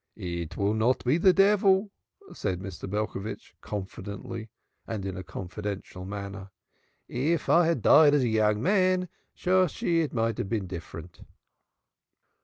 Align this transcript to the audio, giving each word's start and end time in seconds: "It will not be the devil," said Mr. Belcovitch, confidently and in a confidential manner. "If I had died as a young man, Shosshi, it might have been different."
"It 0.15 0.57
will 0.57 0.73
not 0.73 1.05
be 1.05 1.19
the 1.19 1.31
devil," 1.31 1.91
said 2.33 2.59
Mr. 2.59 2.89
Belcovitch, 2.89 3.53
confidently 3.61 4.49
and 4.87 5.05
in 5.05 5.15
a 5.15 5.21
confidential 5.23 6.05
manner. 6.05 6.49
"If 7.07 7.49
I 7.49 7.67
had 7.67 7.83
died 7.83 8.15
as 8.15 8.23
a 8.23 8.27
young 8.27 8.63
man, 8.63 9.09
Shosshi, 9.35 10.01
it 10.01 10.11
might 10.11 10.39
have 10.39 10.49
been 10.49 10.65
different." 10.65 11.21